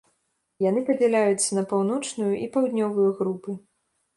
Яны 0.69 0.81
падзяляюцца 0.87 1.49
на 1.57 1.63
паўночную 1.73 2.33
і 2.47 2.51
паўднёвую 2.57 3.07
групы. 3.21 3.51